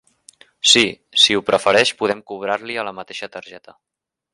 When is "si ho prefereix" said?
1.25-1.93